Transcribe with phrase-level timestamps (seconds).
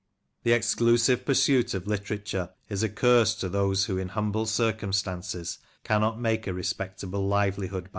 [0.41, 6.19] The exclusive pursuit of literature is a curse to those who in humble circumstances cannot
[6.19, 7.89] make a respectable livelihood John CritcMey Prince.